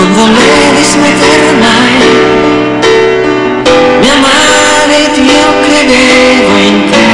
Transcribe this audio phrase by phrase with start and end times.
[0.00, 1.98] non volevi smettere mai.
[4.00, 7.06] Mi amavi, io credevo in te.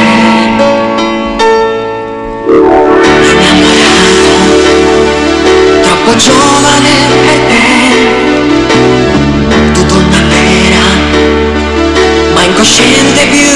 [3.32, 4.30] Innamorato,
[5.82, 7.64] troppo giovane per te.
[9.72, 10.84] Tutto una pera,
[12.34, 13.55] ma incosciente più.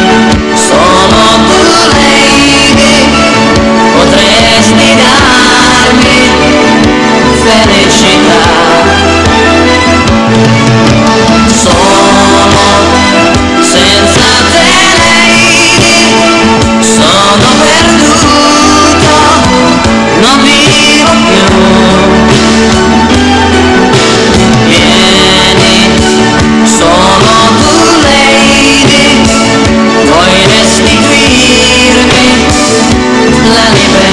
[33.49, 34.08] pare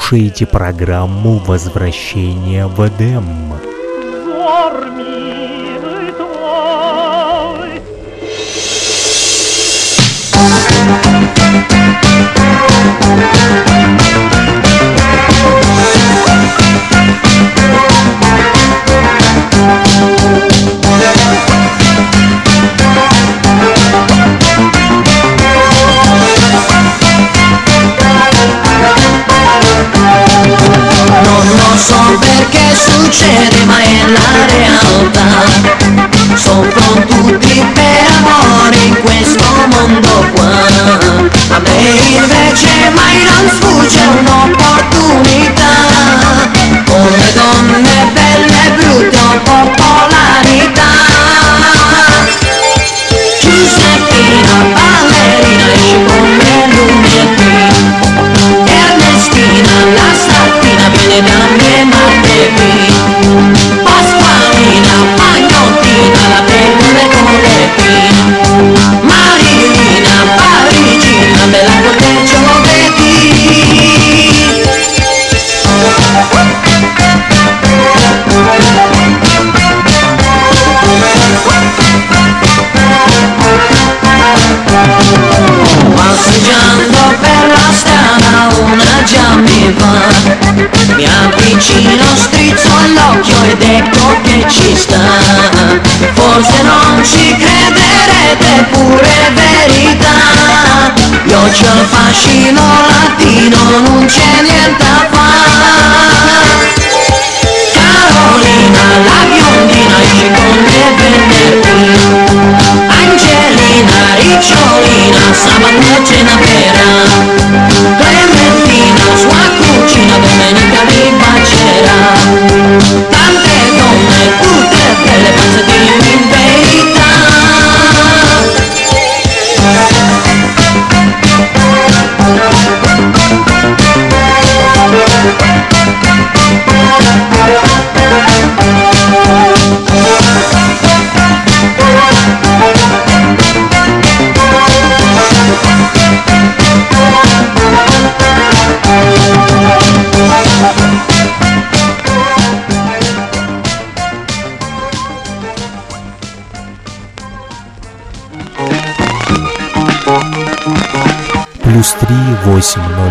[0.00, 3.50] слушаете программу «Возвращение в Эдем».
[33.10, 35.26] Succede ma è la realtà.
[36.34, 40.52] Soffrono tutti per amore in questo mondo qua.
[41.54, 41.78] A me
[42.14, 44.59] invece mai non sfugge un'opportunità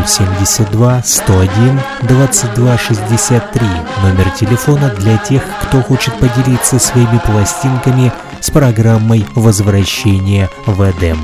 [0.10, 3.68] 72 101 22 63.
[4.02, 8.12] Номер телефона для тех, кто хочет поделиться своими пластинками
[8.42, 11.20] с программой возвращения в Эдем».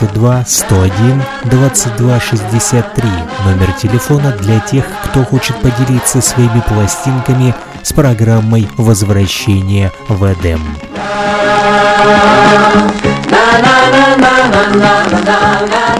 [0.00, 3.10] 22 101 22 63,
[3.44, 10.60] номер телефона для тех, кто хочет поделиться своими пластинками с программой возвращения в Эдем».
[13.30, 15.99] na na na na na na na na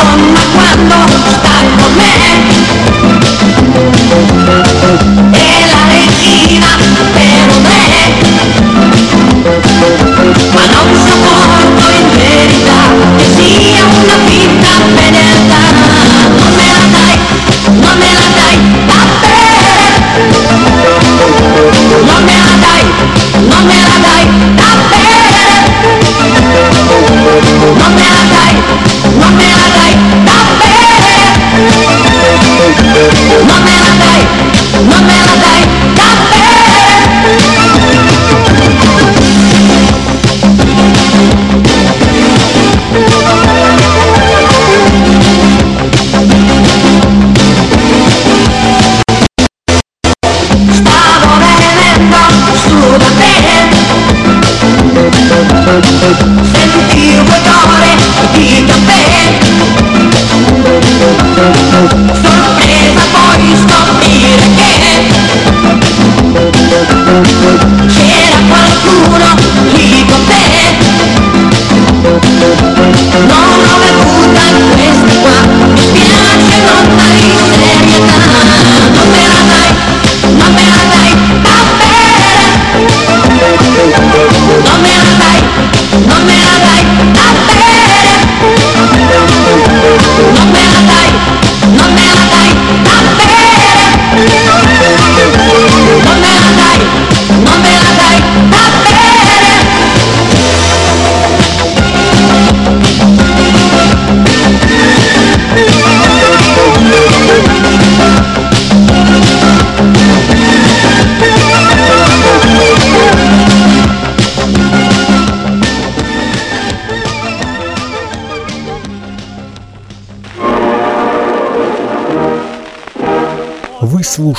[0.00, 0.96] cuando
[1.30, 2.59] está a comer.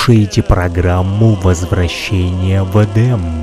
[0.02, 3.41] слушаете программу «Возвращение в Эдем».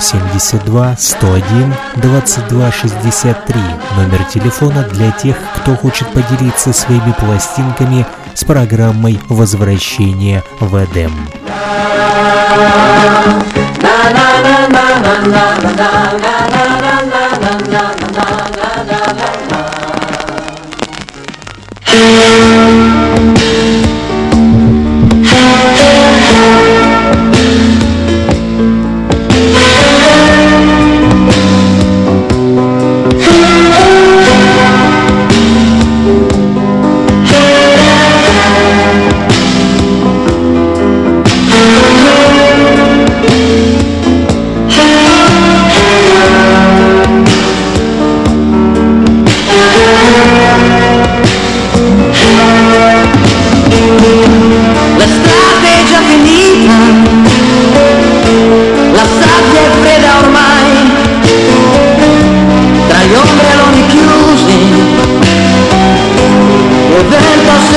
[0.00, 3.60] 072 101 22 63,
[3.96, 11.12] номер телефона для тех, кто хочет поделиться своими пластинками с программой возвращения в Эдем».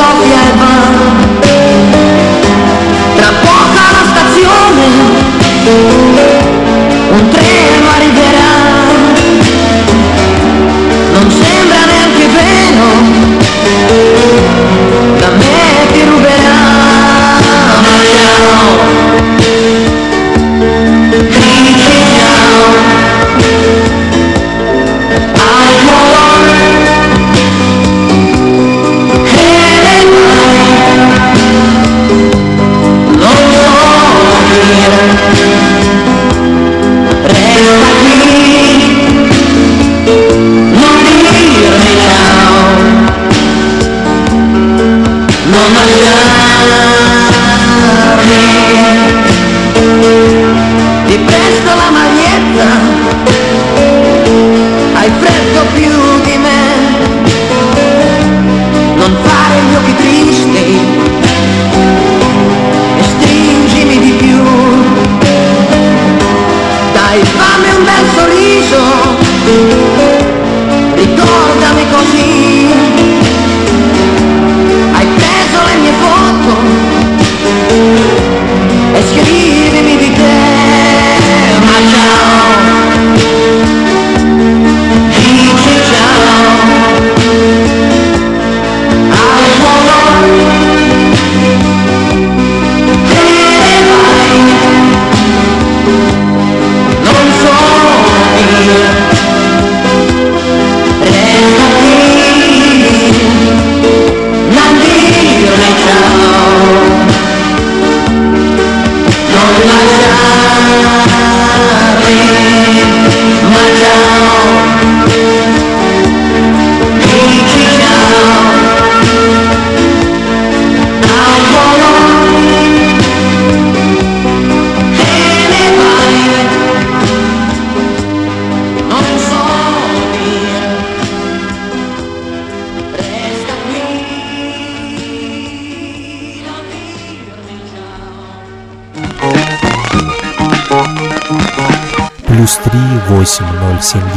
[0.10, 0.69] propia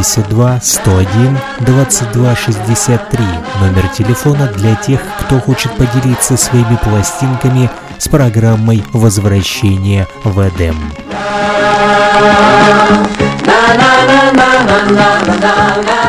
[0.02, 3.24] 72 101 22 63,
[3.60, 10.76] номер телефона для тех, кто хочет поделиться своими пластинками с программой «Возвращение в Эдем».
[13.46, 16.01] на на на на на на на на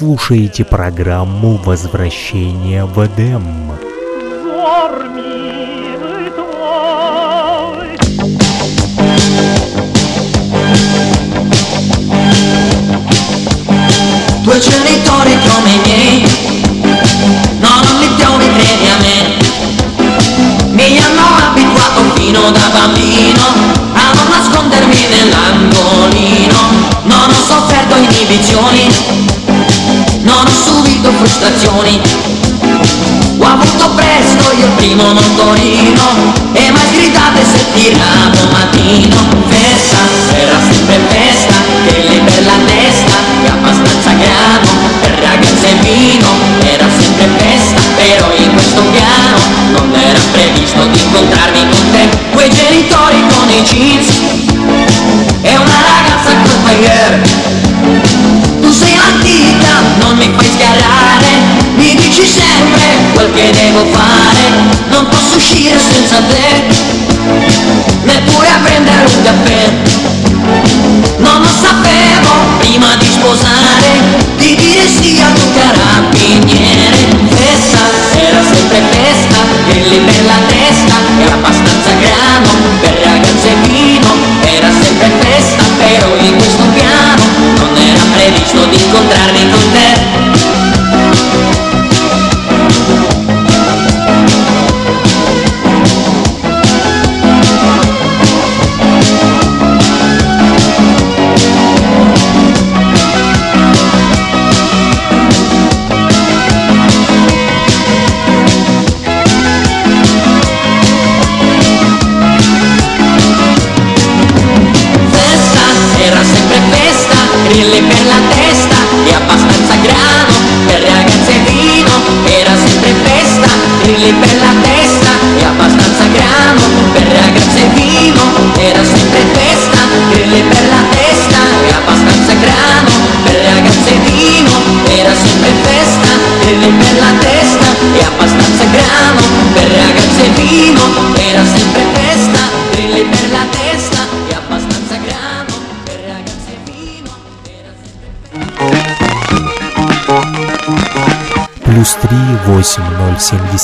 [0.00, 3.44] слушаете программу «Возвращение в Эдем».
[14.42, 16.24] Due genitori come me,
[17.60, 19.16] non li trovi brevi a me,
[20.70, 23.44] mi hanno abituato fino da bambino
[23.92, 26.58] a non nascondermi nell'angolino,
[27.02, 29.29] non ho sofferto inibizioni
[31.10, 32.00] avuto frustrazioni.
[33.38, 39.16] Ho avuto presto io il primo motorino E mai gridate se tiravo mattino.
[39.48, 41.29] Versa, sera sempre bene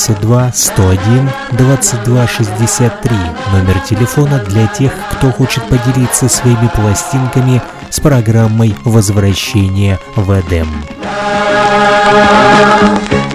[0.07, 3.17] 22 101 22 63,
[3.51, 10.69] номер телефона для тех, кто хочет поделиться своими пластинками с программой возвращения в Эдем».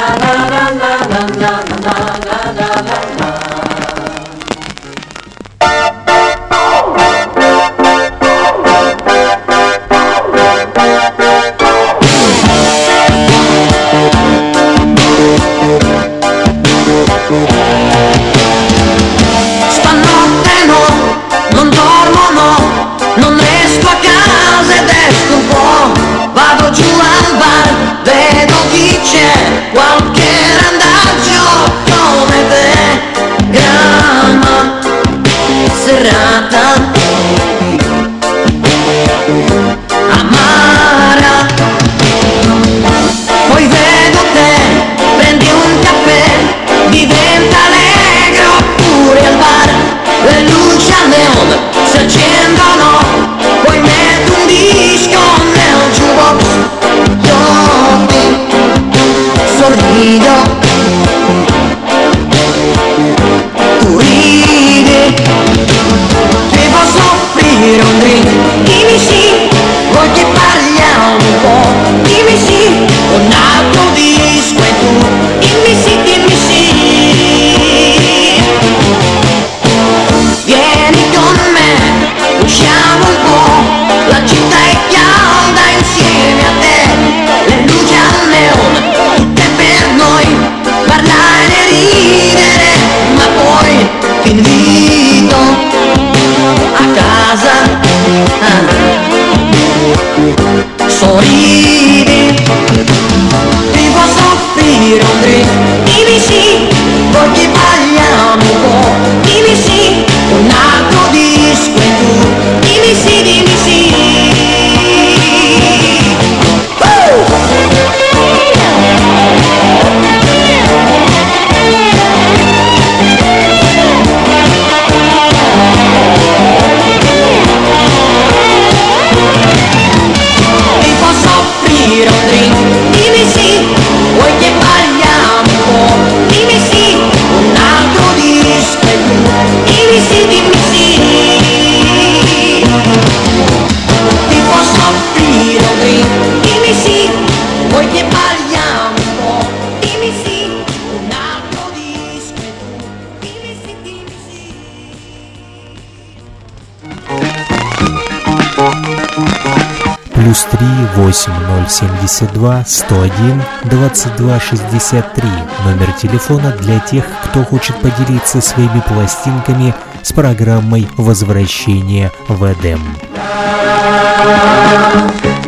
[161.71, 165.29] 72 101 22 63.
[165.65, 172.81] Номер телефона для тех, кто хочет поделиться своими пластинками с программой возвращения в Эдем».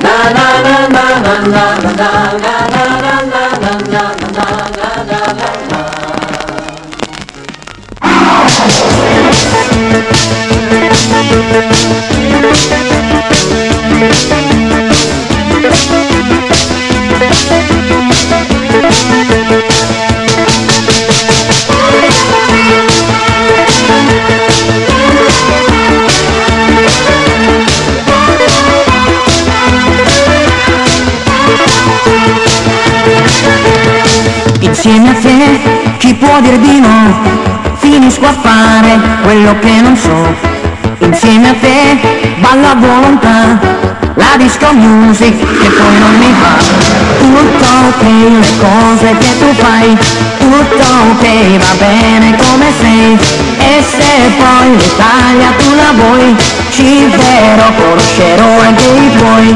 [0.02, 2.08] na na na na na na
[2.42, 3.21] na na na
[34.85, 35.61] Insieme a te
[35.99, 37.14] chi può dir di no?
[37.77, 40.35] Finisco a fare quello che non so.
[40.99, 42.01] Insieme a te
[42.40, 43.61] balla a volontà
[44.14, 46.57] la disco music che poi non mi va.
[47.16, 49.97] Tutto ok le cose che tu fai,
[50.38, 51.25] tutto ok
[51.59, 53.16] va bene come sei.
[53.59, 56.37] E se poi l'Italia tu la vuoi,
[56.71, 59.55] ci verrò, conoscerò anche i tuoi.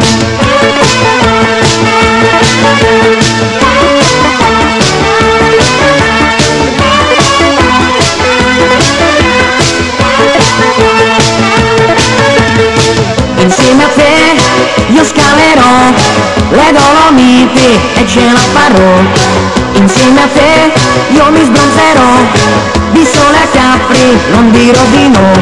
[13.66, 15.90] Insieme a te io scalerò
[16.50, 18.94] le Dolomiti e ce la farò.
[19.72, 20.72] Insieme a te
[21.08, 22.12] io mi sbronzerò,
[22.92, 25.32] di sole a Capri non dirò di no.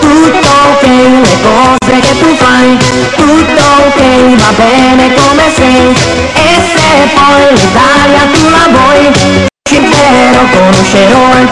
[0.00, 0.86] Tutto ok
[1.20, 2.78] le cose che tu fai,
[3.14, 4.00] tutto ok
[4.36, 5.94] va bene come sei.
[6.32, 9.12] E se poi l'Italia tu la vuoi,
[9.68, 11.45] ci impero, conoscerò anche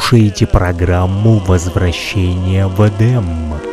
[0.00, 3.69] слушаете программу «Возвращение в Эдем».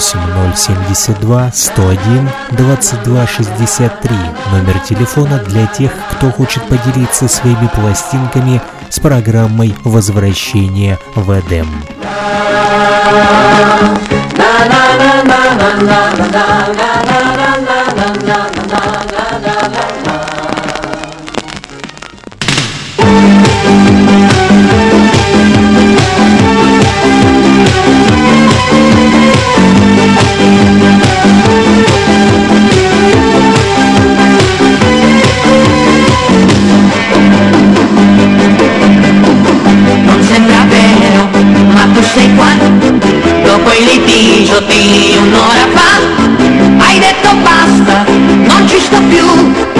[0.00, 4.16] 8072 101 2263.
[4.50, 11.68] Номер телефона для тех, кто хочет поделиться своими пластинками с программой возвращения в Эдем».
[14.36, 16.44] na na na na na na
[16.78, 17.49] na na
[43.80, 46.84] il litigio di un'ora fa.
[46.84, 49.79] Hai detto basta non ci sto più.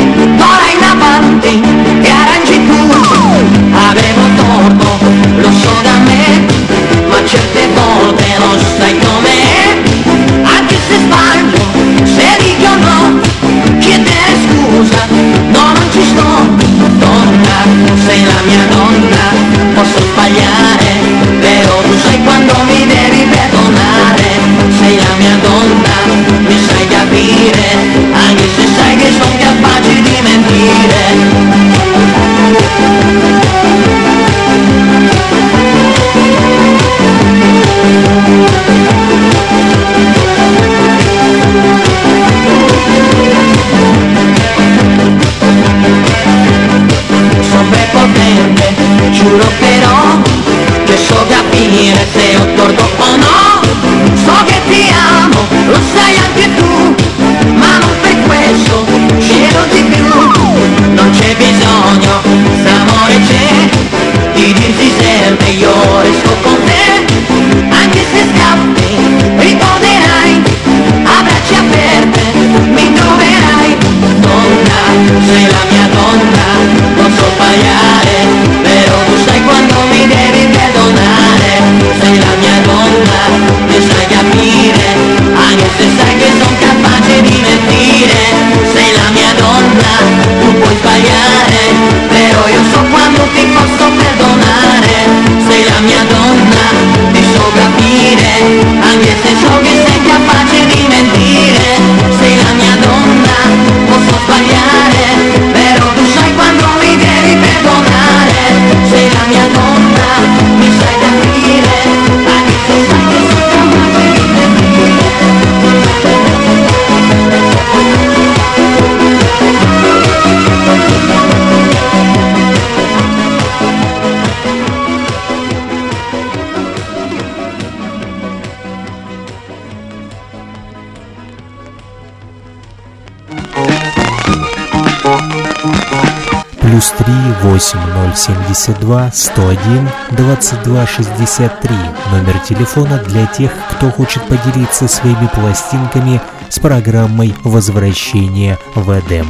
[136.80, 141.76] плюс 3 8072 101 2263.
[142.10, 149.26] Номер телефона для тех, кто хочет поделиться своими пластинками с программой возвращения в Эдем».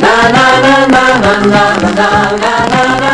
[0.00, 1.04] na na na na
[1.44, 2.08] na na
[2.42, 3.13] na na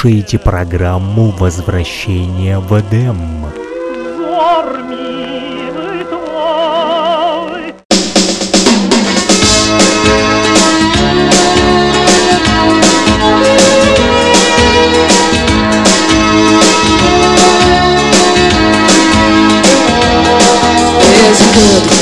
[0.00, 3.16] слушаете программу «Возвращение в Эдем».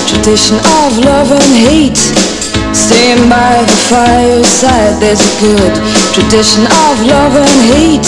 [0.07, 2.16] Tradition of love and hate.
[3.17, 5.75] Staying by the fireside, there's a good
[6.13, 8.05] tradition of love and hate.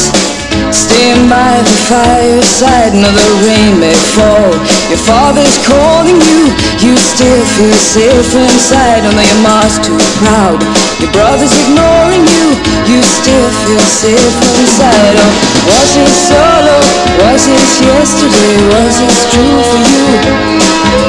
[0.69, 4.53] Staying by the fireside, now the rain may fall.
[4.93, 6.53] Your father's calling you,
[6.85, 9.09] you still feel safe inside.
[9.09, 10.61] Although your mom's too proud,
[11.01, 12.47] your brother's ignoring you,
[12.91, 15.15] you still feel safe inside.
[15.15, 15.33] Oh,
[15.71, 16.79] was it solo?
[17.23, 18.55] Was it yesterday?
[18.75, 20.07] Was it true for you?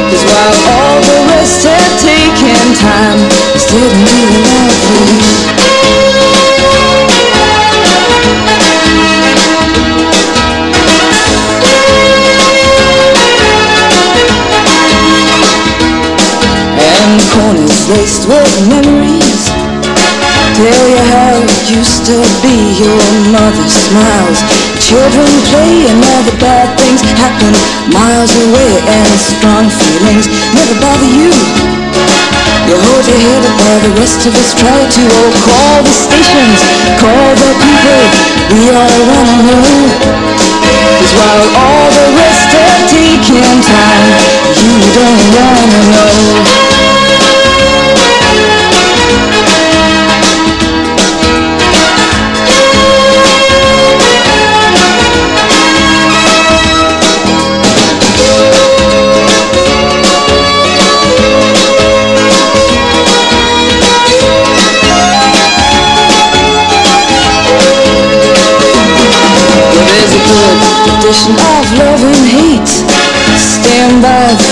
[0.10, 3.22] Cause while all the rest had taken time,
[3.58, 5.60] still didn't do enough you.
[17.34, 19.19] Corners laced with memories
[20.60, 22.52] You how it used to be
[22.84, 23.00] Your
[23.32, 24.44] mother smiles.
[24.84, 27.56] Children play and the bad things happen
[27.96, 31.32] Miles away and strong feelings never bother you.
[32.68, 35.96] You hold your head up while the rest of us try to Oh, call the
[35.96, 36.60] stations,
[37.00, 38.04] call the people
[38.52, 39.64] We all wanna know
[41.00, 44.12] Cause while all the rest are taking time
[44.60, 46.79] You don't wanna know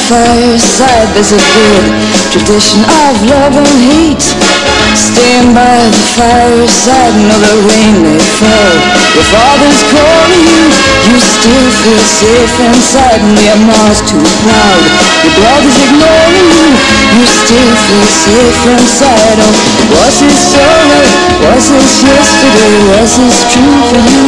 [0.08, 1.08] fireside.
[1.14, 1.86] There's a good
[2.32, 4.57] tradition of love and hate.
[4.98, 7.14] Stand by the fireside.
[7.22, 8.74] Know the rain may fall.
[9.14, 10.64] Your father's calling you.
[11.08, 13.22] You still feel safe inside.
[13.22, 14.82] And your mom's too proud.
[15.22, 16.68] Your brother's ignoring you.
[17.14, 19.38] You still feel safe inside.
[19.38, 19.54] Oh,
[20.02, 21.02] was this solo?
[21.46, 22.74] Was this yesterday?
[22.98, 24.26] Was this true for you?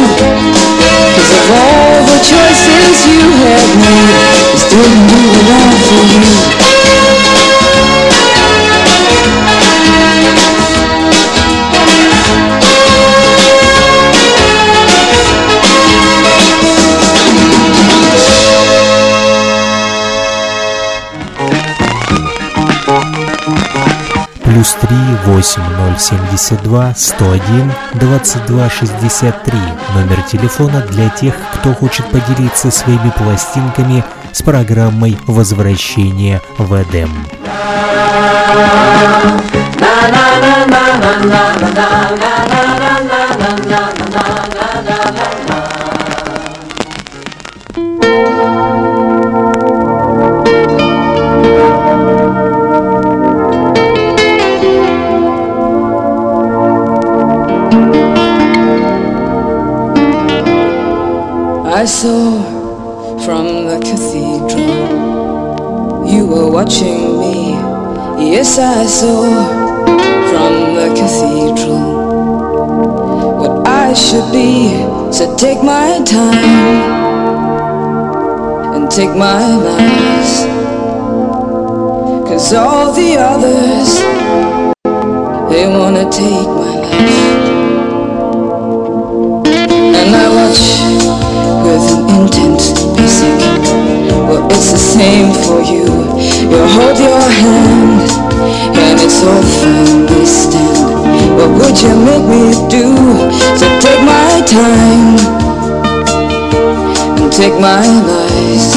[1.18, 4.14] Cause of all the choices you have made,
[4.54, 6.69] this didn't do enough for you.
[24.60, 29.58] плюс 3 8 0 72 101 22 63.
[29.94, 37.10] Номер телефона для тех, кто хочет поделиться своими пластинками с программой возвращения в Эдем».
[39.80, 41.42] na na na na na
[41.74, 41.86] na
[42.20, 42.69] na na
[68.72, 69.24] I saw
[70.30, 71.82] from the cathedral
[73.40, 74.70] what I should be.
[75.12, 76.78] So take my time
[78.74, 80.46] and take my lies.
[82.28, 83.98] Cause all the others,
[85.50, 87.18] they wanna take my life.
[89.98, 90.62] And I watch
[91.66, 92.62] with an intent
[92.96, 93.40] basic.
[94.28, 95.79] Well, it's the same for you.
[96.50, 98.10] You hold your hand,
[98.76, 100.90] and it's all fine, we stand.
[101.36, 102.86] What would you make me do?
[103.58, 105.16] So take my time
[107.20, 108.74] and take my lies.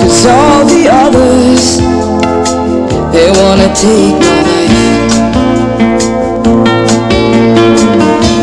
[0.00, 1.78] Cause all the others,
[3.12, 5.00] they wanna take my life.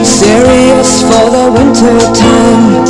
[0.04, 2.86] serious for the winter time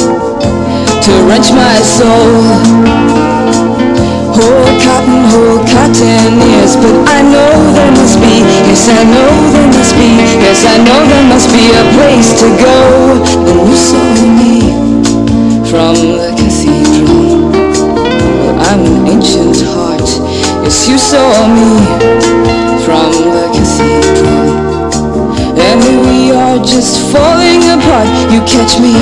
[1.03, 3.36] to wrench my soul.
[4.57, 9.93] Cotton, hold cotton ears, but I know there must be, yes I know there must
[9.95, 10.09] be,
[10.41, 12.77] yes I know there must be a place to go.
[13.45, 14.55] Then you saw me
[15.69, 17.51] from the cathedral.
[17.53, 20.09] Well, I'm an ancient heart,
[20.63, 21.77] yes you saw me
[22.85, 24.57] from the cathedral.
[25.57, 28.07] And we are just falling apart.
[28.31, 28.95] You catch me,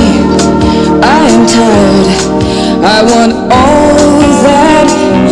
[1.04, 2.10] I am tired.
[2.86, 5.25] I want all that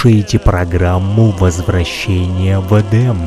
[0.00, 3.18] слушаете программу «Возвращение в Эдем».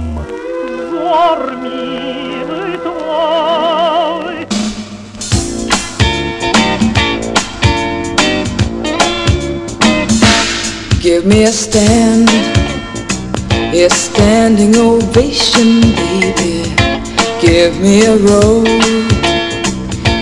[11.04, 12.30] Give me a stand,
[13.74, 16.64] a standing ovation, baby.
[17.42, 18.70] Give me a road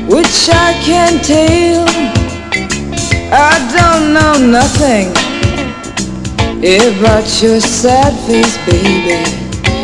[0.08, 1.86] which I can tail.
[3.32, 5.19] I don't know nothing
[6.60, 9.24] about your sad face, baby.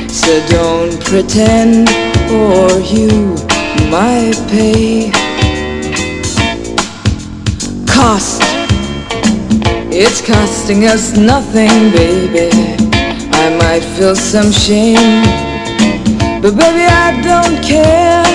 [0.09, 1.87] So don't pretend,
[2.29, 3.35] or you
[3.89, 5.11] might pay.
[7.87, 8.41] Cost
[9.97, 12.49] it's costing us nothing, baby.
[13.31, 15.23] I might feel some shame,
[16.41, 18.25] but baby, I don't care.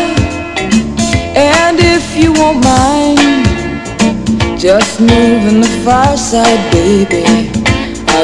[1.37, 7.60] And if you won't mind, just move in the far side, baby.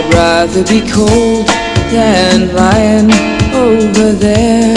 [0.06, 1.46] I'd rather be cold
[1.90, 3.10] than lying
[3.52, 4.74] over there.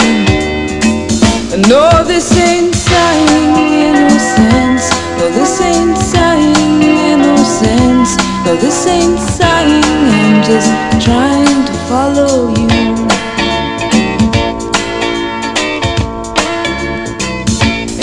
[1.52, 3.54] And No, this ain't sighing
[3.86, 4.90] innocence.
[5.18, 8.16] No, this ain't sighing innocence.
[8.44, 9.84] No, this ain't sighing.
[9.84, 10.70] I'm just
[11.04, 12.68] trying to follow you.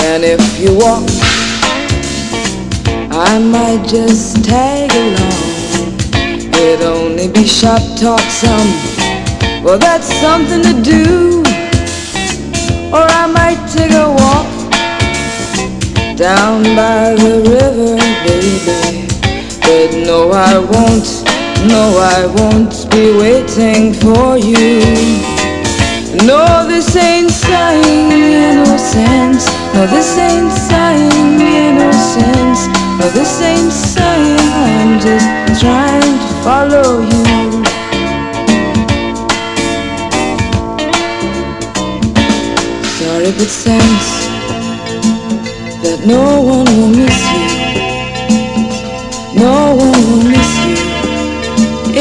[0.05, 1.03] And if you walk,
[3.11, 5.47] I might just tag along.
[6.59, 8.71] Only be shop talk some.
[9.63, 11.43] Well, that's something to do.
[12.93, 14.47] Or I might take a walk
[16.15, 19.07] down by the river, baby.
[19.61, 21.07] But no, I won't,
[21.67, 24.80] no, I won't be waiting for you.
[26.25, 29.45] No, this ain't sighing innocence.
[29.73, 32.67] No, this ain't sighing innocence.
[32.99, 34.38] No, this ain't sighing.
[34.39, 37.23] I'm just trying to follow you.
[42.99, 44.07] Sorry, but sense
[45.83, 46.23] that no
[46.53, 47.47] one will miss you.
[49.43, 50.79] No one will miss you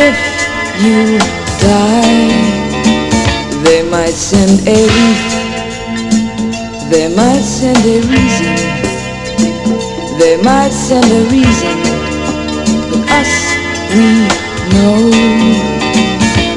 [0.06, 0.16] if
[0.84, 1.18] you
[1.66, 2.30] die.
[3.66, 5.26] They might send a wreath.
[6.92, 8.56] They might send a reason.
[10.20, 11.76] They might send a reason.
[12.90, 14.28] But us, we
[14.72, 15.46] know.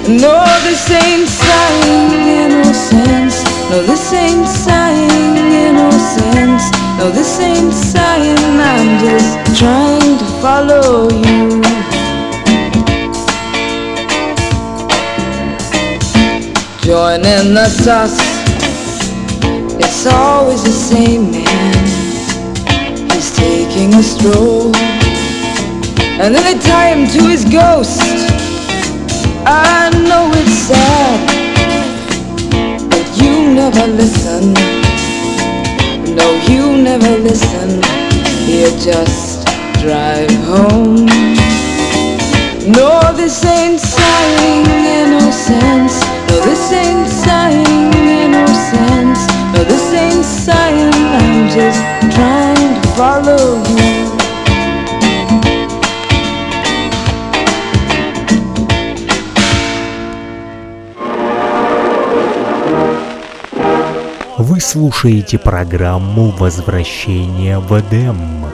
[0.10, 2.12] No, this ain't sighing
[2.44, 3.44] innocence.
[3.70, 6.64] No, this ain't sighing innocence.
[6.98, 8.38] No, this ain't sighing.
[8.60, 11.62] I'm just trying to follow you.
[16.82, 18.18] Join in the sauce.
[19.80, 21.86] It's always the same man.
[23.12, 24.99] He's taking a stroll.
[26.22, 28.02] And then they tie him to his ghost.
[29.48, 31.20] I know it's sad,
[32.90, 34.54] but you never listen.
[36.14, 37.70] No, you never listen.
[38.52, 39.48] You just
[39.80, 41.06] drive home.
[42.68, 44.66] No, this ain't sighing
[45.00, 46.04] innocence.
[46.28, 49.26] No, this ain't sighing innocence.
[49.54, 50.94] No, this ain't sighing.
[50.94, 51.80] I'm just
[52.14, 54.19] trying to follow you.
[64.70, 68.46] слушаете программу «Возвращение в Эдем».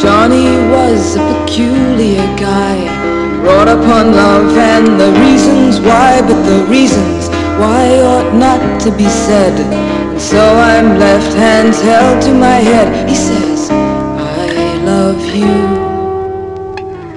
[0.00, 2.78] Johnny was a peculiar guy,
[3.42, 7.25] brought upon love and the reasons why, but the reasons
[7.60, 9.54] why ought not to be said.
[9.60, 13.08] And so I'm left hands held to my head.
[13.08, 15.56] He says, I love you.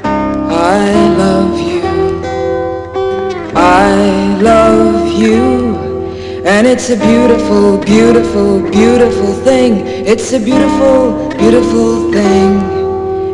[0.04, 0.92] I
[1.24, 1.82] love you.
[3.56, 5.76] I love you.
[6.46, 9.86] And it's a beautiful, beautiful, beautiful thing.
[9.86, 12.80] It's a beautiful, beautiful thing.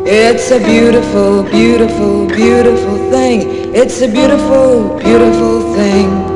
[0.06, 3.74] It's a beautiful, beautiful, beautiful thing.
[3.74, 6.35] It's a beautiful, beautiful thing.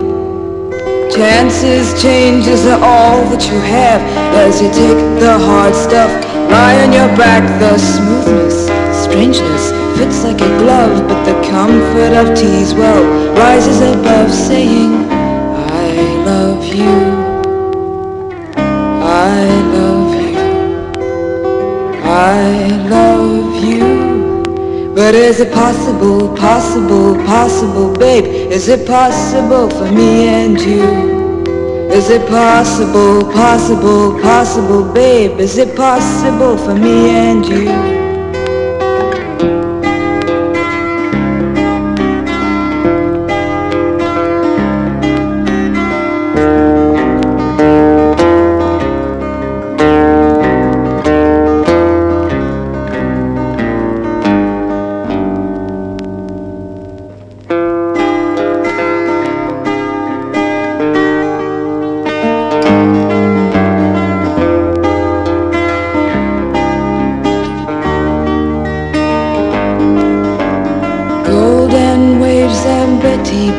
[1.21, 4.01] Chances, changes are all that you have
[4.41, 6.11] as you take the hard stuff,
[6.51, 7.45] lie on your back.
[7.61, 8.65] The smoothness,
[9.05, 9.69] strangeness
[9.99, 13.05] fits like a glove, but the comfort of tea's well
[13.37, 15.93] rises above saying, I
[16.25, 16.97] love you.
[19.05, 19.45] I
[19.77, 20.39] love you.
[22.03, 24.95] I love you.
[24.95, 28.25] But is it possible, possible, possible, babe?
[28.25, 31.10] Is it possible for me and you?
[31.93, 35.41] Is it possible, possible, possible, babe?
[35.41, 38.00] Is it possible for me and you?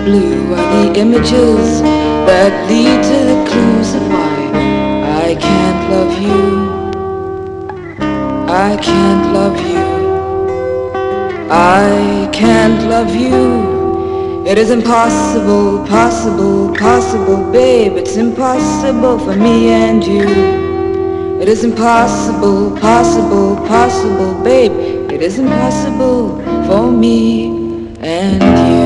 [0.03, 4.39] Blue are the images that lead to the clues of why
[5.25, 6.41] I can't love you.
[8.49, 9.85] I can't love you.
[11.51, 14.45] I can't love you.
[14.45, 17.93] It is impossible, possible, possible, babe.
[17.93, 20.27] It's impossible for me and you.
[21.39, 24.71] It is impossible, possible, possible, babe.
[25.11, 28.80] It is impossible for me and you.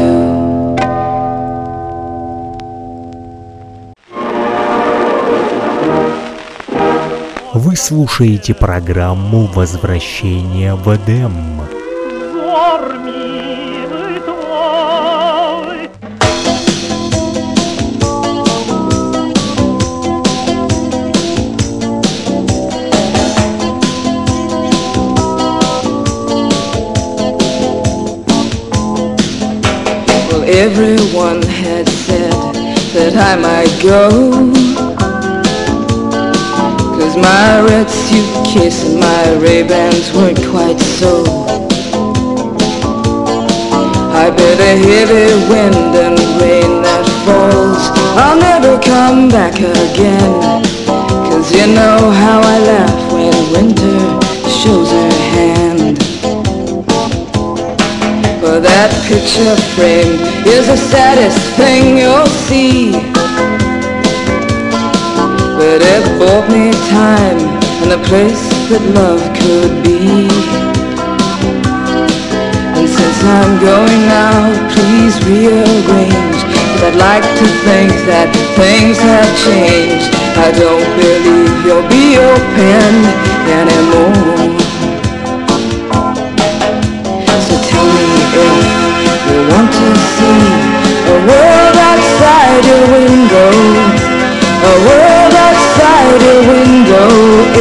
[7.76, 11.34] Слушаете программу «Возвращение в Эдем».
[30.48, 32.32] Everyone had said
[32.94, 34.65] that I might go.
[37.16, 41.24] My red suitcase and my Ray-Bans weren't quite so.
[44.12, 47.84] I bet a heavy wind and rain that falls.
[48.20, 50.64] I'll never come back again.
[51.32, 54.00] Cause you know how I laugh when winter
[54.50, 55.98] shows her hand.
[58.42, 63.05] For that picture frame is the saddest thing you'll see
[65.58, 67.40] But it bought me time
[67.84, 70.66] and a place that love could be
[72.76, 76.40] and since I'm going now, please rearrange.
[76.44, 78.30] Cause I'd like to think that
[78.60, 80.12] things have changed.
[80.38, 82.92] I don't believe you'll be open
[83.48, 84.60] anymore.
[87.48, 88.06] So tell me
[88.38, 89.88] if you want to
[90.20, 90.44] see
[91.10, 93.50] a world outside your window.
[94.62, 95.25] A world
[96.14, 97.10] your window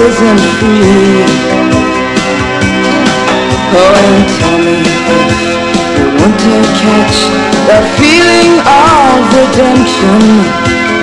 [0.06, 1.24] isn't free.
[3.76, 4.78] Oh, and tell me
[5.96, 7.18] you want to catch
[7.68, 10.20] that feeling of redemption.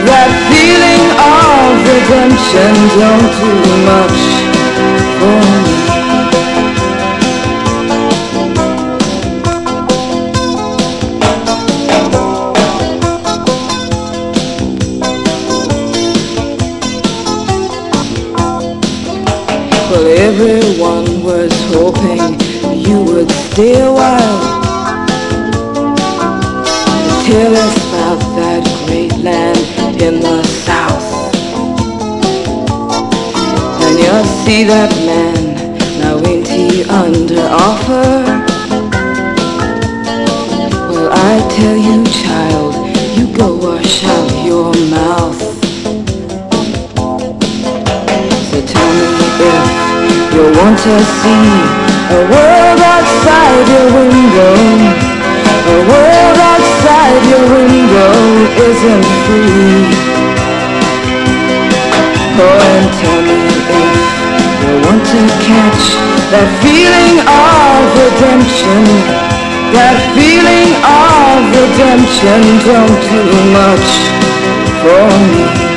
[0.10, 3.54] That feeling of redemption don't do
[3.90, 4.22] much
[5.20, 5.61] for me.
[20.02, 22.40] Well, everyone was hoping
[22.76, 24.62] you would stay a while
[27.28, 29.60] tell us about that great land
[30.02, 31.06] in the south.
[33.84, 38.10] And you'll see that man, now ain't he under offer?
[40.90, 42.74] Well, I tell you, child,
[43.16, 45.40] you go wash out your mouth.
[48.50, 49.06] So tell me
[49.46, 49.91] if
[50.32, 51.48] You'll want to see
[52.16, 54.56] a world outside your window.
[55.68, 58.16] A world outside your window
[58.56, 59.92] isn't free.
[62.40, 63.44] Oh, and tell me
[64.40, 65.84] if you want to catch
[66.32, 68.88] that feeling of redemption.
[69.76, 73.90] That feeling of redemption, don't do much
[74.80, 75.71] for me.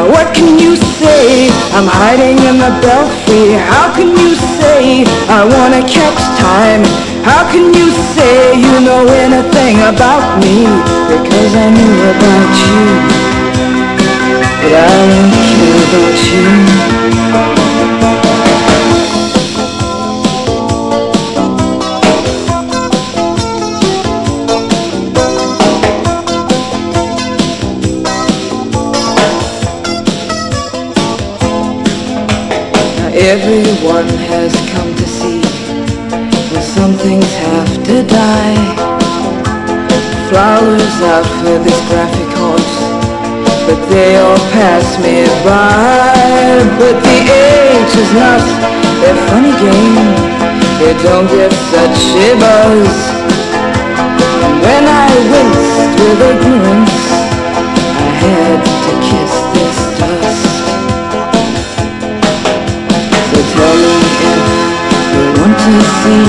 [0.00, 1.50] What can you say?
[1.76, 3.52] I'm hiding in the belfry.
[3.60, 6.82] How can you say I wanna catch time?
[7.22, 10.64] How can you say you know anything about me?
[11.12, 12.84] Because I knew about you.
[14.62, 17.61] But I don't care about you.
[33.82, 35.42] Everyone has come to see
[36.54, 38.62] that some things have to die.
[40.30, 42.74] Flowers out for this graphic horse,
[43.66, 46.62] but they all pass me by.
[46.78, 48.42] But the age is not
[49.02, 50.14] their funny game.
[50.78, 52.94] They don't get such a buzz.
[54.46, 57.02] And when I winced with ignorance,
[57.98, 60.51] I had to kiss this dust.
[65.62, 66.26] To see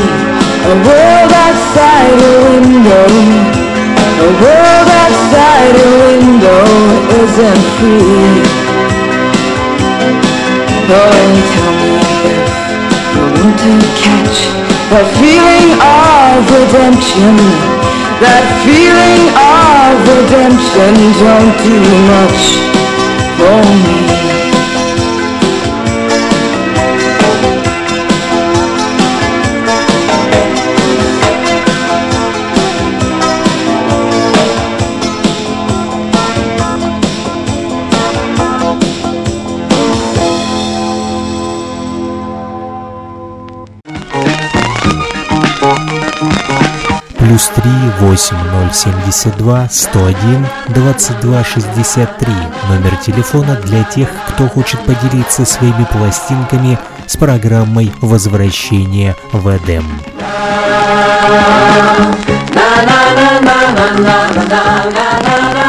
[0.69, 3.09] a world outside a window.
[4.13, 6.65] A world outside a window
[7.21, 8.29] isn't free.
[10.85, 11.93] Oh, and tell me
[12.29, 12.45] if
[13.09, 13.73] you want to
[14.05, 14.37] catch
[14.93, 17.33] that feeling of redemption.
[18.21, 20.93] That feeling of redemption
[21.25, 21.77] don't do
[22.13, 22.41] much
[23.41, 24.52] for me.
[47.43, 52.33] Плюс 3 8072 101 2263
[52.69, 59.83] Номер телефона для тех, кто хочет поделиться своими пластинками с программой «Возвращение в Эдем».
[65.25, 65.62] I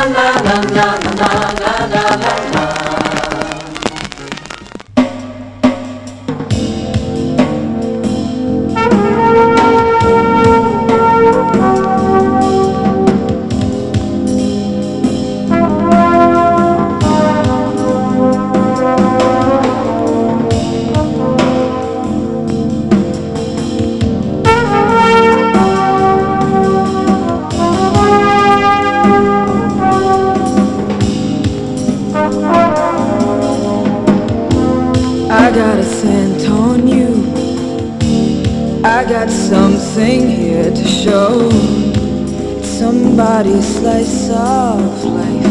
[44.31, 45.45] of life.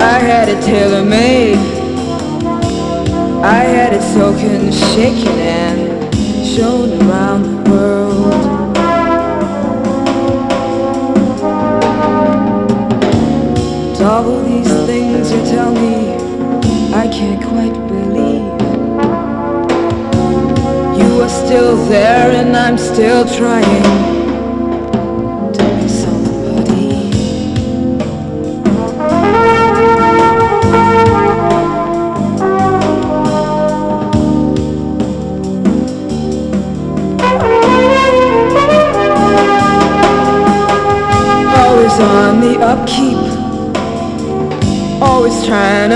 [0.00, 1.56] I had it tailor made.
[3.42, 8.66] I had it soaking, shaken, and shown around the world.
[13.94, 16.14] And all these things you tell me,
[16.94, 18.44] I can't quite believe.
[21.00, 24.15] You are still there, and I'm still trying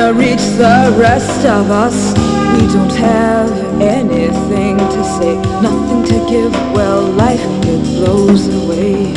[0.01, 2.14] to reach the rest of us.
[2.55, 3.51] We don't have
[3.82, 6.53] anything to say, nothing to give.
[6.72, 9.12] Well, life it blows away.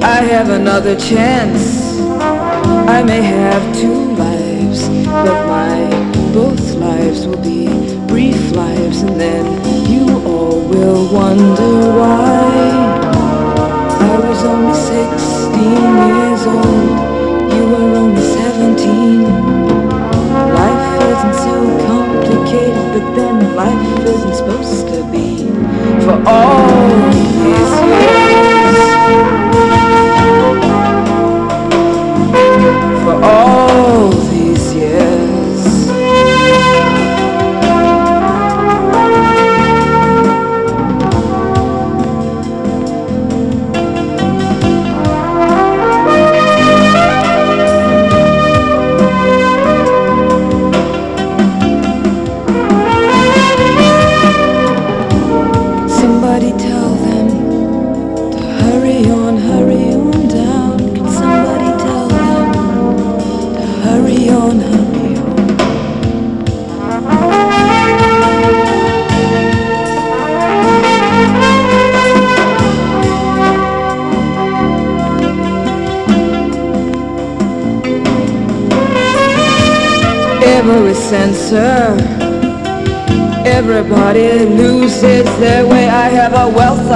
[0.00, 1.98] I have another chance.
[2.96, 4.88] I may have two lives,
[5.24, 5.78] but my
[6.32, 7.66] both lives will be
[8.06, 9.44] brief lives, and then
[9.92, 12.46] you all will wonder why.
[14.10, 15.72] I was only 16
[16.08, 17.07] years old.
[18.78, 19.24] 17.
[20.54, 25.46] Life isn't so complicated, but then life isn't supposed to be.
[26.04, 28.57] For all these years.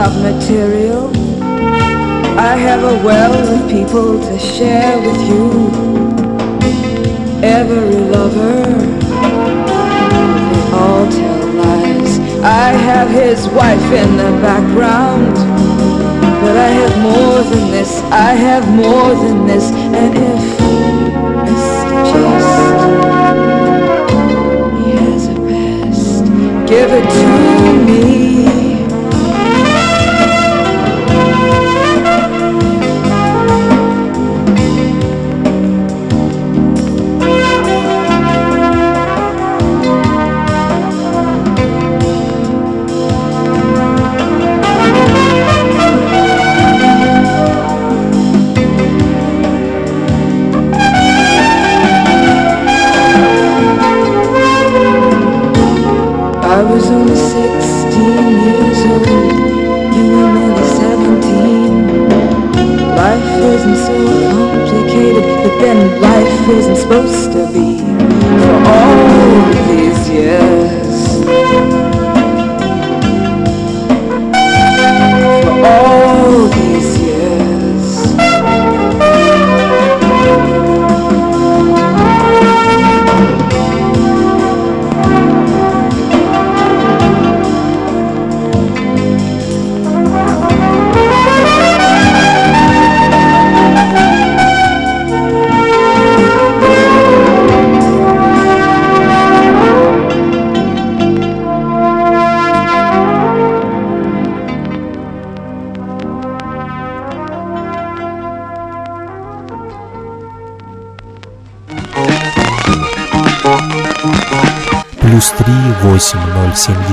[0.04, 1.10] Of material.
[2.36, 5.70] I have a well of people to share with you.
[7.40, 8.64] Every lover,
[10.50, 12.18] they all tell lies.
[12.42, 15.36] I have his wife in the background.
[16.42, 20.42] But I have more than this, I have more than this, and if
[21.46, 21.90] Mr.
[22.10, 22.58] Chest,
[24.78, 26.24] he has a past,
[26.68, 28.31] give it to me.
[56.62, 56.91] I was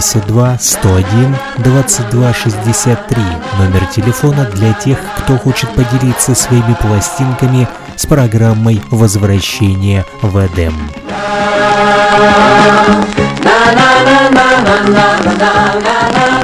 [0.01, 3.23] 72 101 22 63,
[3.59, 10.73] номер телефона для тех, кто хочет поделиться своими пластинками с программой возвращения в Эдем».
[13.43, 15.51] na na na na na na
[15.83, 16.38] na na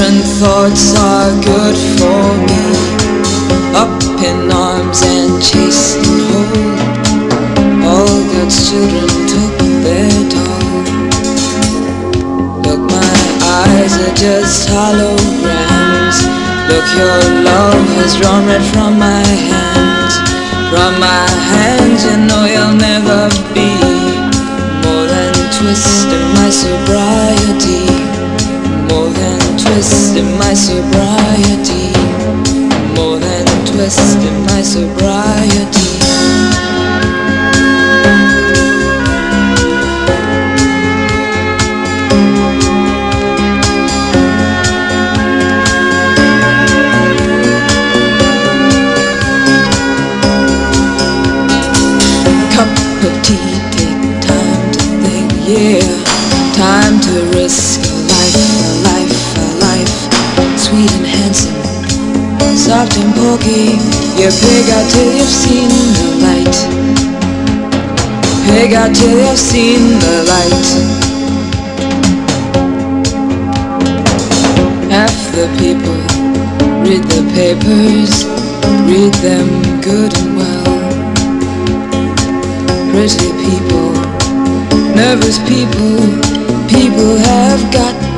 [0.00, 2.64] Different thoughts are good for me.
[3.76, 7.84] Up in arms and chased and hold.
[7.84, 10.72] All God's children took their toll.
[12.64, 13.12] Look, my
[13.60, 16.16] eyes are just holograms.
[16.72, 20.14] Look, your love has drawn red from my hands.
[20.72, 23.68] From my hands, you know you'll never be
[24.80, 27.89] more than twist in my sobriety.
[29.62, 31.92] Twist in my sobriety.
[32.96, 36.79] More than a twist in my sobriety.
[63.50, 66.56] You pig out till you've seen the light.
[68.46, 70.68] Pig out till you've seen the light.
[74.88, 75.98] Half the people
[76.86, 78.24] read the papers,
[78.86, 79.48] read them
[79.80, 80.64] good and well.
[82.92, 83.90] Pretty people,
[84.94, 85.98] nervous people,
[86.68, 88.09] people have got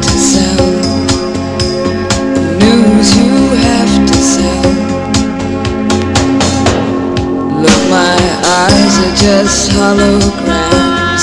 [8.63, 11.23] eyes are just holograms.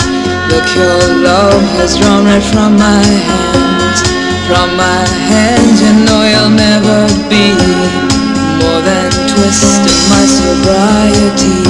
[0.52, 4.00] Look, your love has drawn right from my hands.
[4.50, 7.00] From my hands, you know you'll never
[7.32, 7.54] be
[8.60, 11.62] more than twist in my sobriety.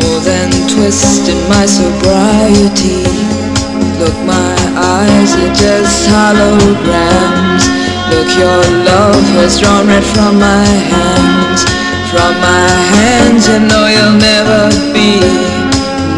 [0.00, 3.04] More than twist in my sobriety.
[4.00, 4.54] Look, my
[4.98, 7.64] eyes are just holograms.
[8.10, 8.60] Look, your
[8.90, 11.23] love has drawn right from my hands.
[12.14, 15.18] From my hands, you know you'll never be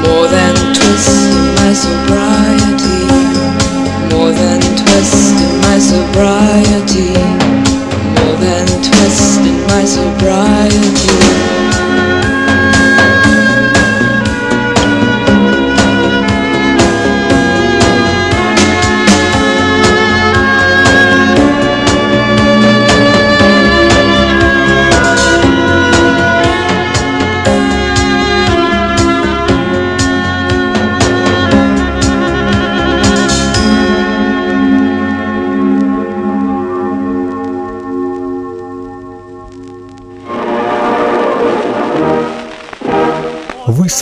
[0.04, 3.08] more than twist in my sobriety.
[4.12, 7.16] More than twist in my sobriety.
[8.12, 11.85] More than twist in my sobriety.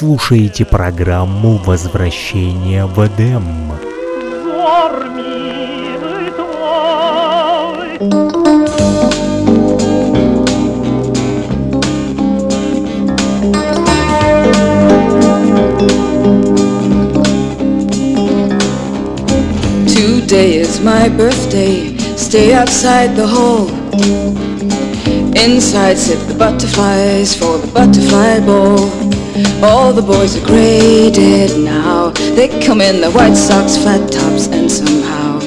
[0.04, 3.42] Слушаете программу «Возвращение в Эдем».
[19.86, 21.96] Today is my birthday.
[22.16, 23.70] Stay outside the hall.
[25.34, 29.03] Inside sit the butterflies for the butterfly ball.
[29.64, 32.10] All the boys are graded now.
[32.36, 35.40] They come in their white socks, flat tops, and somehow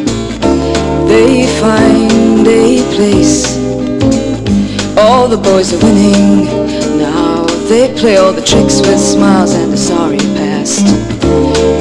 [1.08, 3.58] they find a place.
[4.98, 6.44] All the boys are winning
[7.00, 7.46] now.
[7.70, 10.86] They play all the tricks with smiles and a sorry past.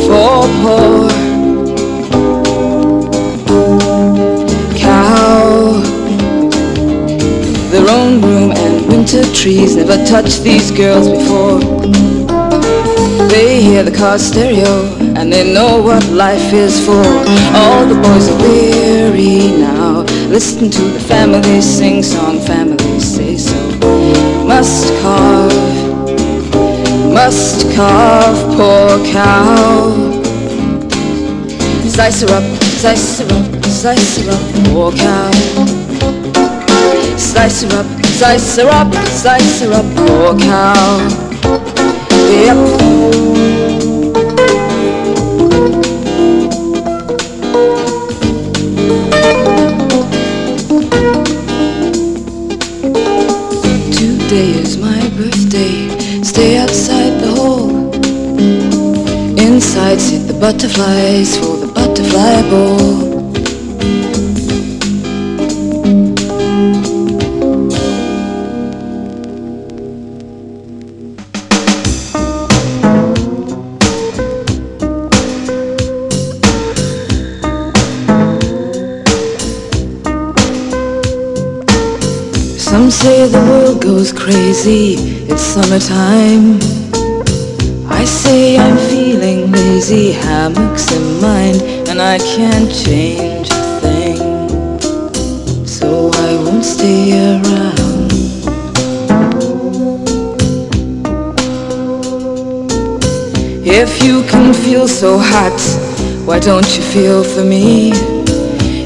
[0.06, 1.08] For poor
[4.78, 5.82] cow.
[7.72, 8.55] Their own room
[9.36, 11.60] trees never touched these girls before.
[13.28, 14.74] They hear the car stereo
[15.14, 17.04] and they know what life is for.
[17.60, 20.02] All the boys are weary now.
[20.28, 23.56] Listen to the families sing song, families say so.
[24.46, 25.52] Must carve,
[27.12, 29.92] must carve, poor cow.
[31.94, 35.30] Slice her up, slice her up, slice her up, poor cow.
[37.18, 40.98] Slice her up, slice her up, slice her up, poor cow.
[42.30, 42.56] Yep.
[53.92, 56.22] Today is my birthday.
[56.22, 57.68] Stay outside the hall.
[59.38, 63.05] Inside sit the butterflies for the butterfly ball.
[83.26, 84.94] Say the world goes crazy,
[85.28, 86.60] it's summertime.
[87.90, 95.66] I say I'm feeling lazy, hammocks in mind and I can't change a thing.
[95.66, 98.12] So I won't stay around.
[103.66, 105.60] If you can feel so hot,
[106.26, 108.15] why don't you feel for me?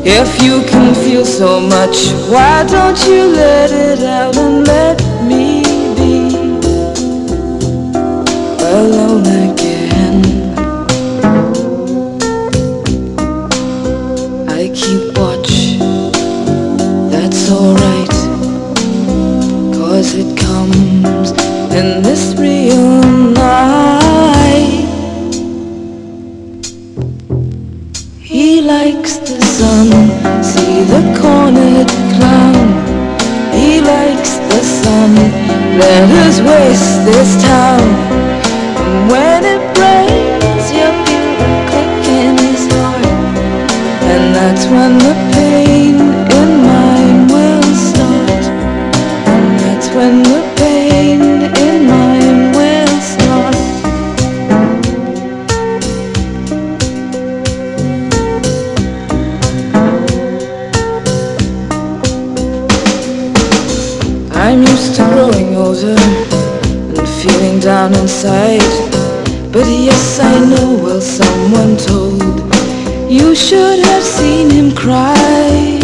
[0.02, 5.09] If you can feel so much, why don't you let it out and let
[73.80, 75.78] should have seen him cry.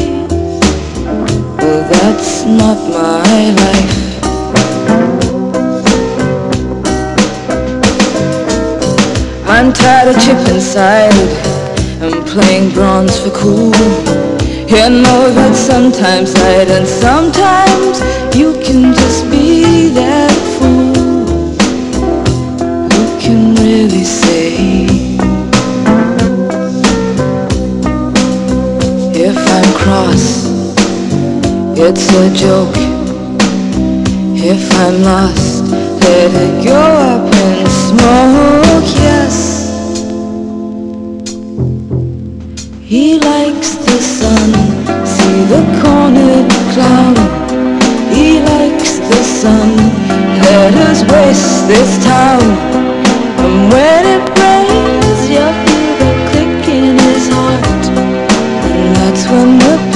[1.57, 3.95] But that's not my life.
[9.49, 11.15] I'm tired of chip inside
[12.03, 13.73] and playing bronze for cool.
[14.69, 18.01] You know that sometimes I'd and sometimes
[18.37, 21.55] you can just be that fool
[22.91, 24.26] Who can really see
[29.87, 30.51] cross.
[31.79, 32.77] It's a joke.
[34.53, 35.65] If I'm lost
[36.03, 36.83] Let it go
[37.13, 39.37] up in smoke, yes.
[42.93, 44.51] He likes the sun.
[45.15, 47.15] See the cornered clown.
[48.17, 49.71] He likes the sun.
[50.49, 52.45] Let us waste this town.
[53.45, 55.76] And when it rains, you're.
[59.29, 59.96] one the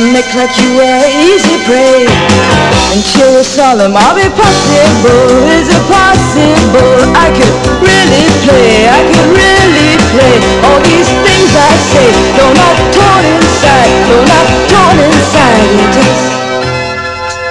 [0.00, 5.68] And they cut you were easy prey and Until a solemn I'll be possible Is
[5.68, 7.04] it possible?
[7.12, 12.08] I could really play I could really play All these things I say.
[12.32, 15.68] Though not torn inside Though not torn inside.
[15.68, 16.24] You just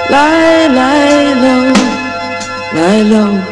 [0.10, 1.70] lie, lie low
[2.74, 3.49] Lie low.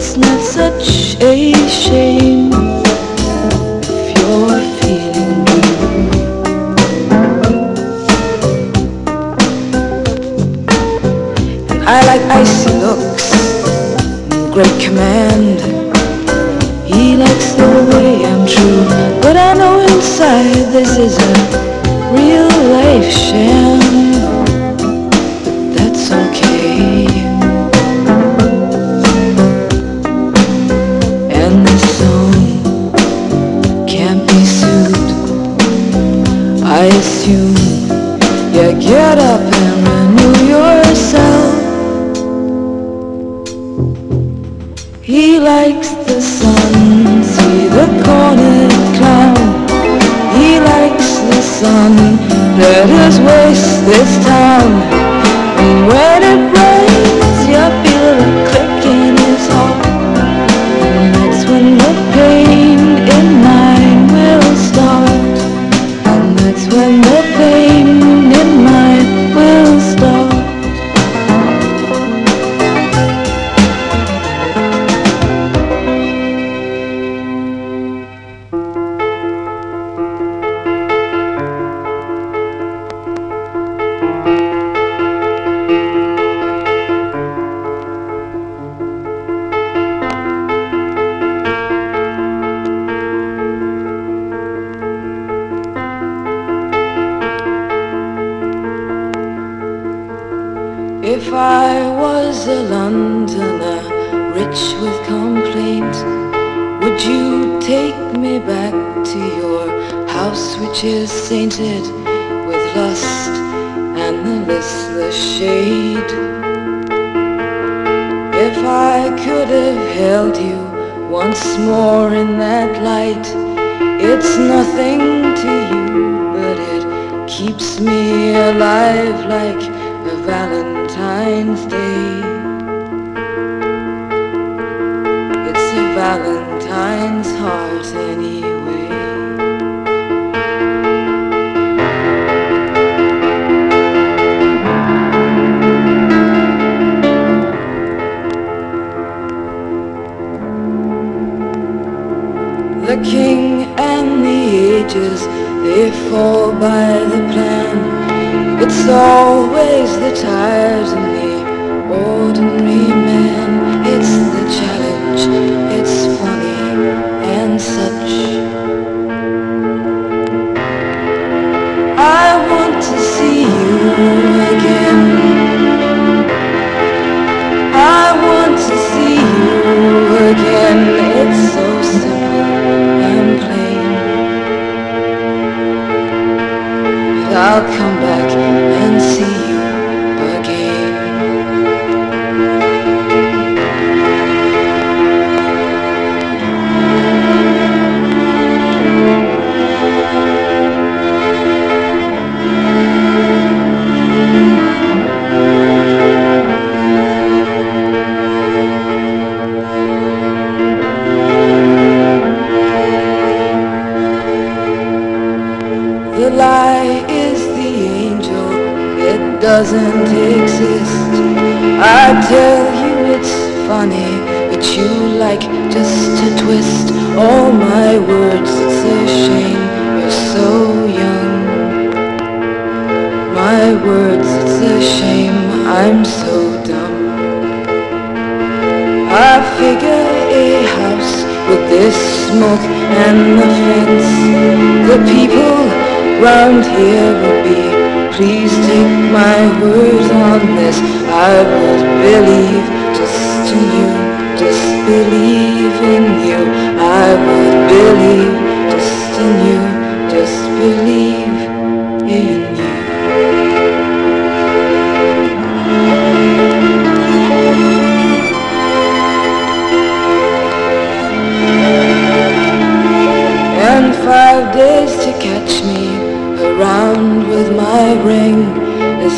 [0.00, 1.37] It's not such a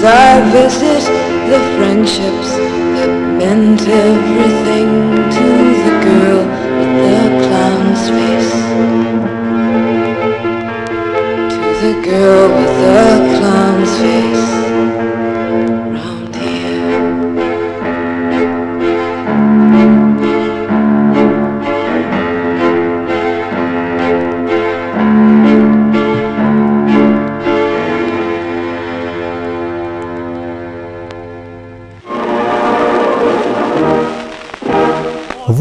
[0.02, 1.05] I visit
[1.51, 2.51] the friendships
[2.97, 4.89] that meant everything
[5.36, 5.48] to
[5.85, 6.40] the girl
[6.78, 8.52] with the clown's face.
[11.52, 14.69] To the girl with the clown's face.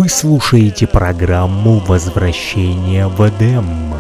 [0.09, 3.93] Вы слушаете программу «Возвращение в Эдем».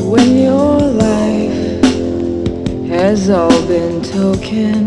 [0.00, 1.84] When your life
[2.90, 4.83] has all been token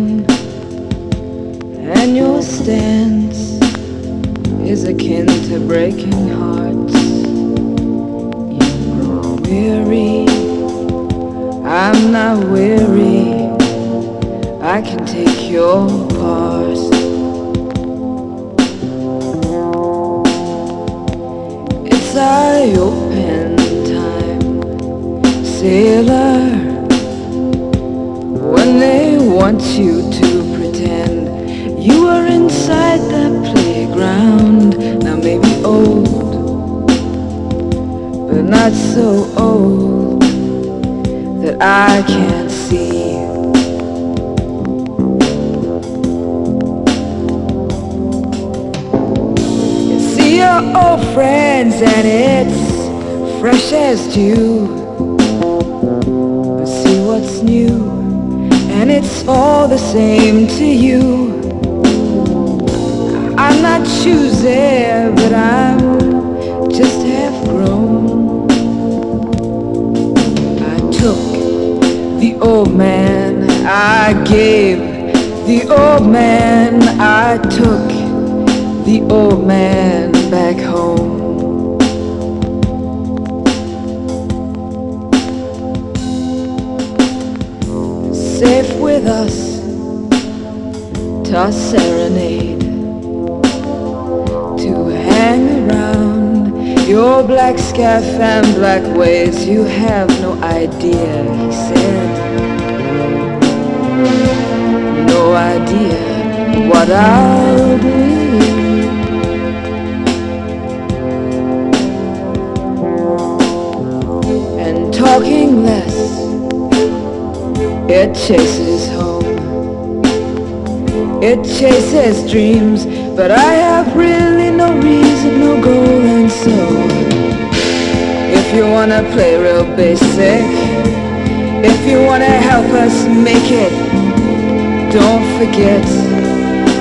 [135.38, 135.85] forget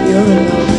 [0.08, 0.76] you're alone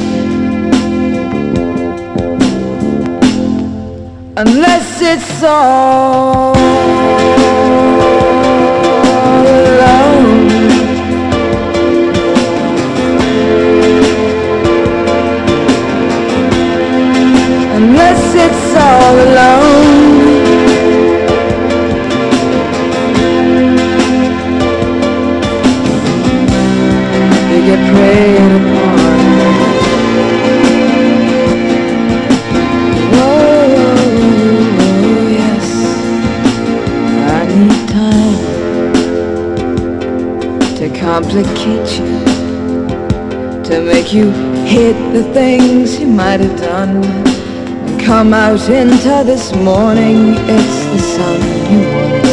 [4.36, 6.67] Unless it's all
[44.14, 44.32] you
[44.66, 47.02] hid the things you might have done.
[48.00, 52.28] Come out into this morning, it's the sun you want.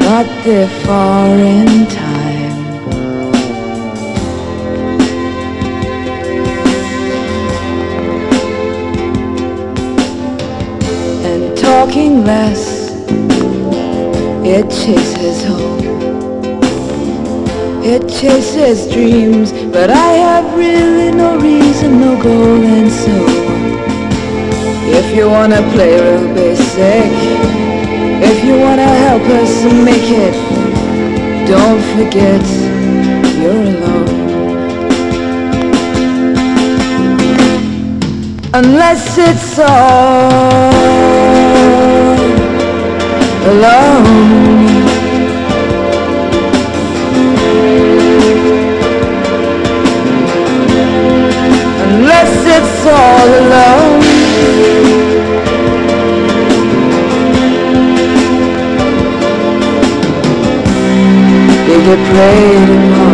[0.00, 2.52] Not there far in time.
[11.24, 12.90] And talking less,
[14.44, 15.77] it chases home
[17.90, 23.16] it chases dreams, but I have really no reason, no goal, and so
[24.98, 27.10] If you wanna play real basic,
[28.30, 29.52] if you wanna help us
[29.88, 30.36] make it,
[31.48, 32.44] don't forget
[33.40, 34.08] you're alone.
[38.52, 40.72] Unless it's all
[43.52, 44.57] alone.
[52.90, 54.00] all alone
[61.66, 63.07] Did pray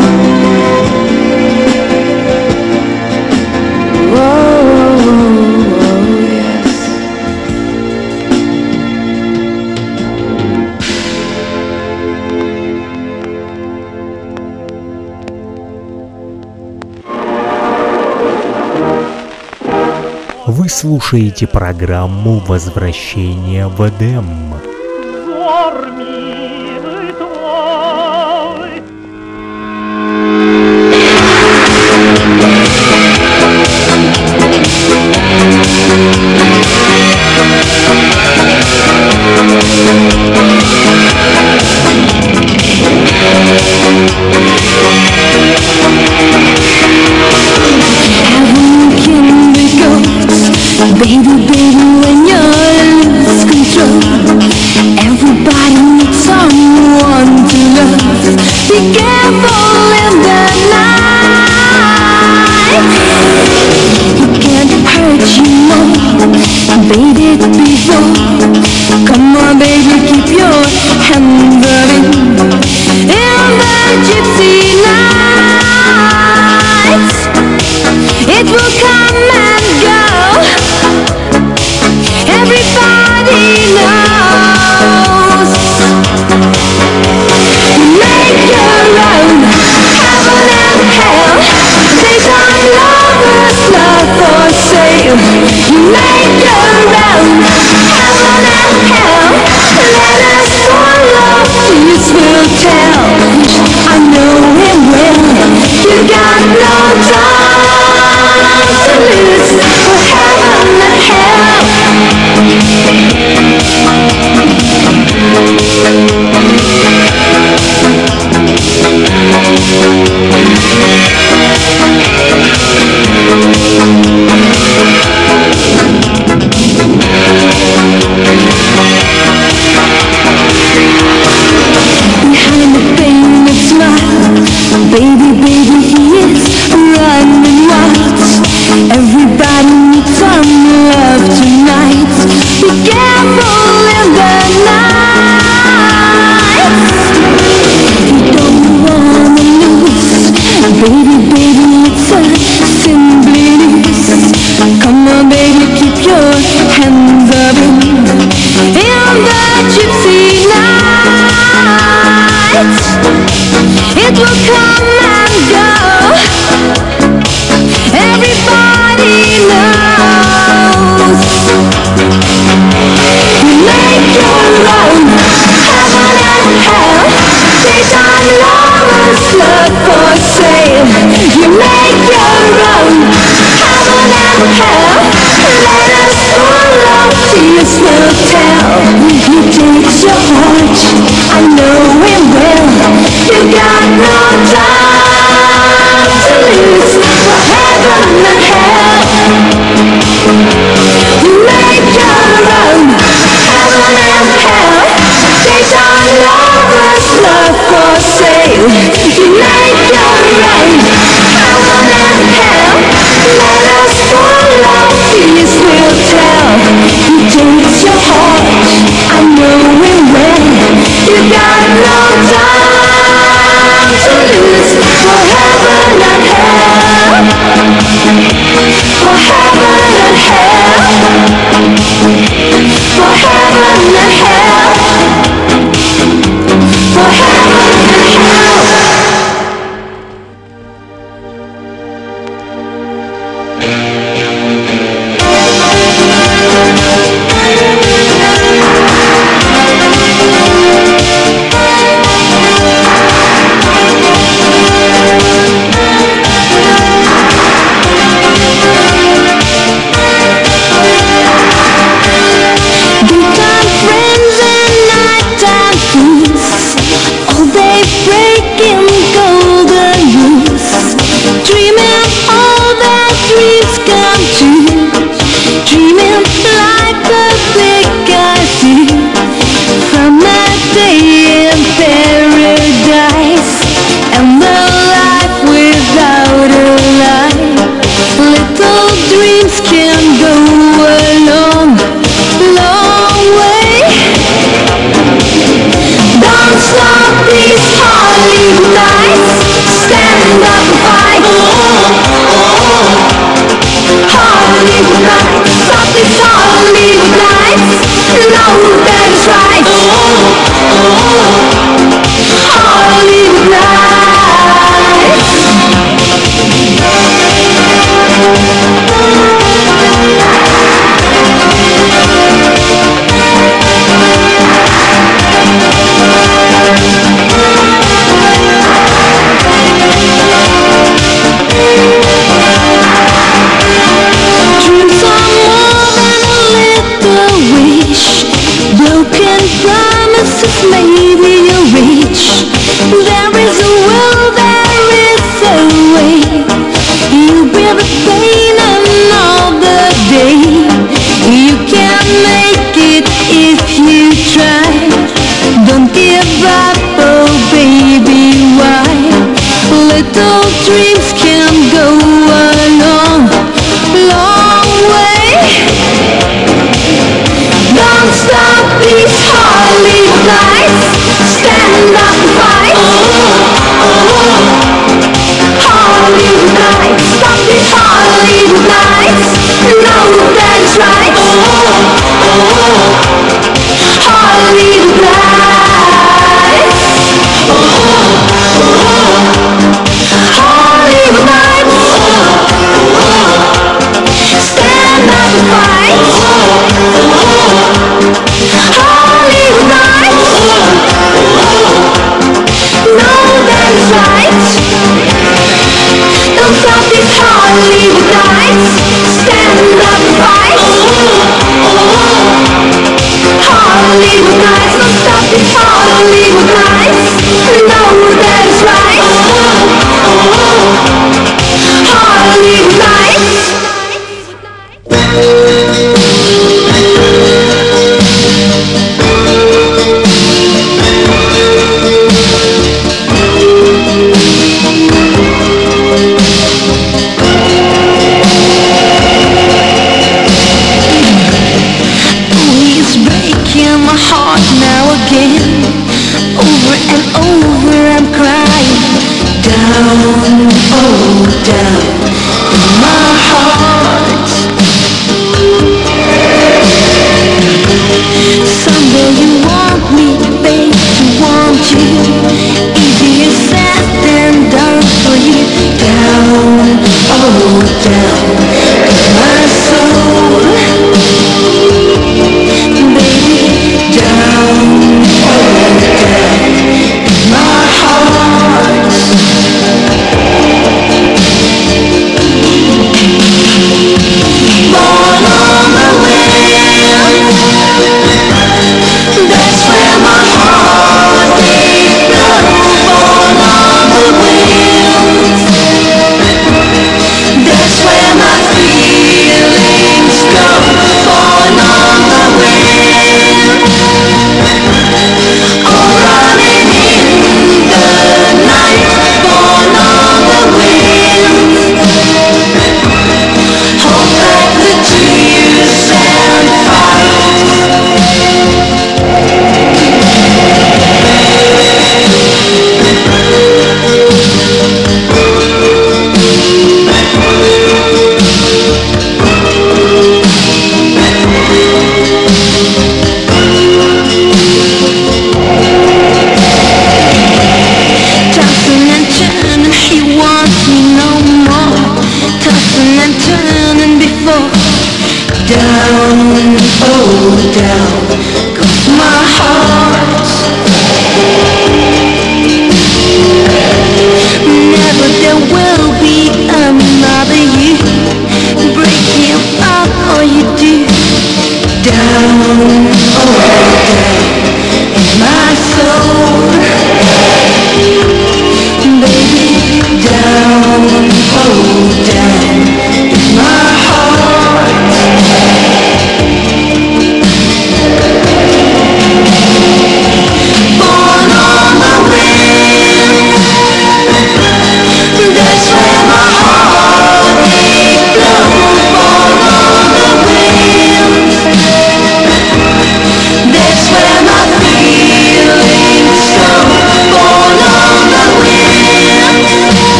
[20.74, 24.53] слушаете программу «Возвращение в Эдем».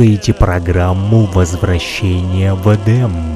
[0.00, 3.29] Слушаете программу «Возвращение в Эдем».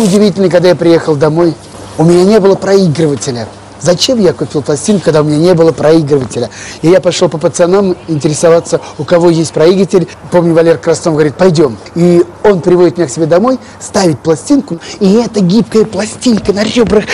[0.00, 1.54] Самое удивительное, когда я приехал домой,
[1.98, 3.46] у меня не было проигрывателя.
[3.80, 6.50] Зачем я купил пластинку, когда у меня не было проигрывателя?
[6.82, 10.06] И я пошел по пацанам интересоваться, у кого есть проигрыватель.
[10.30, 11.78] Помню, Валер Краснов говорит, пойдем.
[11.94, 12.22] И
[12.52, 17.04] он приводит меня к себе домой, ставит пластинку, и эта гибкая пластинка на ребрах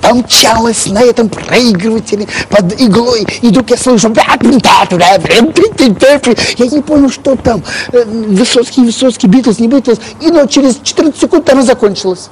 [0.00, 3.26] помчалась на этом проигрывателе под иглой.
[3.42, 4.12] И вдруг я слышу...
[6.58, 7.62] Я не понял, что там.
[7.92, 9.98] Э, Высоцкий, Высоцкий, Битлз, не Битлз.
[10.20, 12.30] И но через 14 секунд она закончилась.